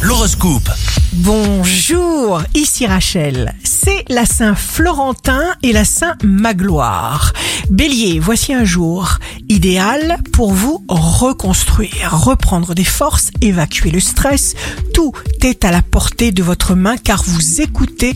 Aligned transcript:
L'horoscope. 0.00 0.70
Bonjour, 1.12 2.40
ici 2.54 2.86
Rachel. 2.86 3.54
C'est 3.62 4.04
la 4.08 4.24
Saint 4.24 4.54
Florentin 4.54 5.42
et 5.62 5.74
la 5.74 5.84
Saint 5.84 6.14
Magloire. 6.24 7.34
Bélier, 7.68 8.18
voici 8.18 8.54
un 8.54 8.64
jour 8.64 9.18
idéal 9.50 10.16
pour 10.32 10.54
vous 10.54 10.82
reconstruire, 10.88 12.18
reprendre 12.18 12.74
des 12.74 12.84
forces, 12.84 13.30
évacuer 13.42 13.90
le 13.90 14.00
stress. 14.00 14.54
Tout 15.00 15.14
est 15.42 15.64
à 15.64 15.70
la 15.70 15.80
portée 15.80 16.30
de 16.30 16.42
votre 16.42 16.74
main 16.74 16.98
car 16.98 17.22
vous 17.26 17.62
écoutez 17.62 18.12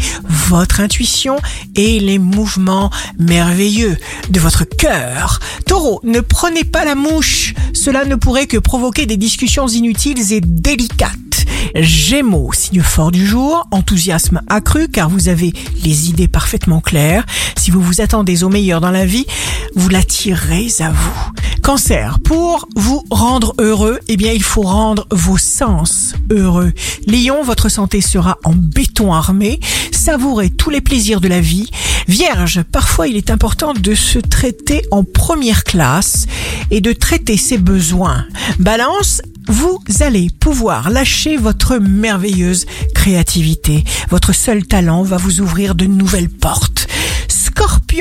votre 0.49 0.81
intuition 0.81 1.39
et 1.77 1.99
les 1.99 2.19
mouvements 2.19 2.91
merveilleux 3.19 3.97
de 4.29 4.39
votre 4.39 4.65
cœur. 4.65 5.41
Taureau, 5.67 6.03
ne 6.05 6.21
prenez 6.21 6.63
pas 6.63 6.85
la 6.85 6.95
mouche. 6.95 7.55
Cela 7.73 8.05
ne 8.05 8.17
pourrait 8.17 8.47
que 8.47 8.59
provoquer 8.59 9.07
des 9.07 9.17
discussions 9.17 9.67
inutiles 9.67 10.31
et 10.31 10.43
délicates. 10.43 11.47
Gémeaux, 11.75 12.53
signe 12.53 12.83
fort 12.83 13.13
du 13.13 13.27
jour, 13.27 13.67
enthousiasme 13.71 14.43
accru 14.51 14.89
car 14.89 15.09
vous 15.09 15.29
avez 15.29 15.55
les 15.83 16.11
idées 16.11 16.29
parfaitement 16.29 16.83
claires. 16.83 17.25
Si 17.57 17.71
vous 17.71 17.81
vous 17.81 18.03
attendez 18.03 18.45
au 18.45 18.51
meilleur 18.51 18.83
dans 18.83 18.91
la 18.91 19.07
vie, 19.07 19.25
vous 19.75 19.89
l'attirez 19.89 20.69
à 20.81 20.91
vous. 20.91 21.24
Cancer, 21.65 22.19
pour 22.21 22.69
vous 22.77 23.03
rendre 23.09 23.55
heureux, 23.59 23.99
eh 24.09 24.19
bien 24.19 24.33
il 24.33 24.43
faut 24.43 24.61
rendre 24.61 25.07
vos 25.11 25.39
sens 25.39 26.13
heureux. 26.31 26.75
Lion, 27.07 27.43
votre 27.43 27.71
santé 27.71 28.03
sera 28.03 28.37
en 28.45 28.53
béton 28.53 29.15
armé. 29.15 29.61
Savourez 29.91 30.51
tous 30.51 30.69
les 30.69 30.83
plaisirs 30.83 31.23
de 31.23 31.29
la 31.29 31.41
vie. 31.41 31.71
Vierge, 32.07 32.63
parfois 32.71 33.09
il 33.09 33.17
est 33.17 33.31
important 33.31 33.73
de 33.73 33.95
se 33.95 34.19
traiter 34.19 34.83
en 34.91 35.05
première 35.05 35.65
classe 35.65 36.27
et 36.71 36.83
de 36.83 36.93
traiter 36.93 37.39
ses 37.39 37.57
besoins. 37.57 38.27
Balance, 38.59 39.23
vous 39.49 39.79
allez 40.01 40.29
pouvoir 40.29 40.91
lâcher 40.91 41.39
votre 41.39 41.79
merveilleuse 41.79 42.67
créativité. 42.95 43.85
Votre 44.11 44.35
seul 44.35 44.67
talent 44.67 45.03
va 45.03 45.17
vous 45.17 45.41
ouvrir 45.41 45.75
de 45.75 45.87
nouvelles 45.87 46.29
portes. 46.29 46.89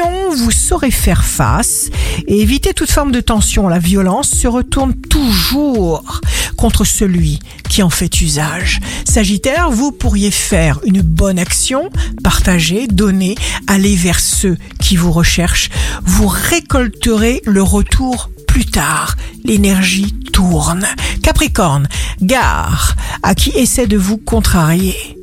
Vous 0.01 0.49
saurez 0.49 0.89
faire 0.89 1.23
face 1.23 1.91
et 2.27 2.41
éviter 2.41 2.73
toute 2.73 2.89
forme 2.89 3.11
de 3.11 3.19
tension. 3.19 3.67
La 3.67 3.77
violence 3.77 4.29
se 4.29 4.47
retourne 4.47 4.95
toujours 4.95 6.21
contre 6.57 6.83
celui 6.83 7.39
qui 7.69 7.83
en 7.83 7.91
fait 7.91 8.21
usage. 8.21 8.79
Sagittaire, 9.05 9.69
vous 9.69 9.91
pourriez 9.91 10.31
faire 10.31 10.79
une 10.83 11.01
bonne 11.01 11.37
action, 11.37 11.91
partager, 12.23 12.87
donner, 12.87 13.35
aller 13.67 13.95
vers 13.95 14.19
ceux 14.19 14.57
qui 14.79 14.95
vous 14.95 15.11
recherchent. 15.11 15.69
Vous 16.03 16.27
récolterez 16.27 17.41
le 17.45 17.61
retour 17.61 18.31
plus 18.47 18.65
tard. 18.65 19.15
L'énergie 19.43 20.15
tourne. 20.33 20.87
Capricorne, 21.21 21.87
gare 22.19 22.95
à 23.21 23.35
qui 23.35 23.51
essaie 23.51 23.87
de 23.87 23.97
vous 23.97 24.17
contrarier. 24.17 25.22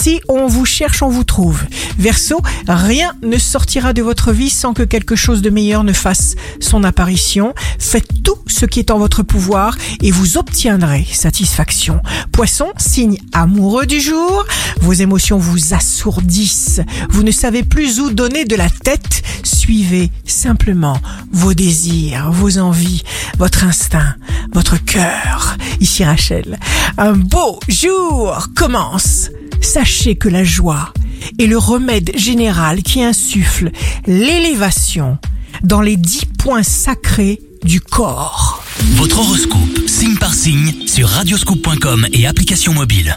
Si 0.00 0.20
on 0.28 0.46
vous 0.46 0.64
cherche, 0.64 1.02
on 1.02 1.08
vous 1.08 1.24
trouve. 1.24 1.64
Verseau, 1.98 2.40
rien 2.68 3.14
ne 3.20 3.36
sortira 3.36 3.92
de 3.92 4.00
votre 4.00 4.30
vie 4.30 4.48
sans 4.48 4.72
que 4.72 4.84
quelque 4.84 5.16
chose 5.16 5.42
de 5.42 5.50
meilleur 5.50 5.82
ne 5.82 5.92
fasse 5.92 6.36
son 6.60 6.84
apparition. 6.84 7.52
Faites 7.80 8.22
tout 8.22 8.38
ce 8.46 8.64
qui 8.64 8.78
est 8.78 8.92
en 8.92 8.98
votre 8.98 9.24
pouvoir 9.24 9.76
et 10.00 10.12
vous 10.12 10.38
obtiendrez 10.38 11.04
satisfaction. 11.12 12.00
Poisson, 12.30 12.68
signe 12.76 13.18
amoureux 13.32 13.86
du 13.86 14.00
jour, 14.00 14.46
vos 14.80 14.92
émotions 14.92 15.38
vous 15.38 15.74
assourdissent. 15.74 16.80
Vous 17.10 17.24
ne 17.24 17.32
savez 17.32 17.64
plus 17.64 17.98
où 17.98 18.12
donner 18.12 18.44
de 18.44 18.54
la 18.54 18.70
tête. 18.70 19.22
Suivez 19.42 20.12
simplement 20.24 21.00
vos 21.32 21.54
désirs, 21.54 22.30
vos 22.30 22.58
envies, 22.58 23.02
votre 23.36 23.64
instinct, 23.64 24.14
votre 24.52 24.76
cœur. 24.76 25.56
Ici 25.80 26.04
Rachel, 26.04 26.56
un 26.98 27.14
beau 27.14 27.58
jour 27.68 28.46
commence. 28.54 29.30
Sachez 29.60 30.16
que 30.16 30.28
la 30.28 30.44
joie 30.44 30.92
est 31.38 31.46
le 31.46 31.58
remède 31.58 32.10
général 32.16 32.82
qui 32.82 33.02
insuffle 33.02 33.70
l'élévation 34.06 35.18
dans 35.62 35.80
les 35.80 35.96
dix 35.96 36.24
points 36.38 36.62
sacrés 36.62 37.40
du 37.64 37.80
corps. 37.80 38.62
Votre 38.94 39.18
horoscope, 39.18 39.86
signe 39.86 40.16
par 40.16 40.34
signe, 40.34 40.86
sur 40.86 41.08
radioscoop.com 41.08 42.06
et 42.12 42.26
application 42.26 42.72
mobile. 42.72 43.16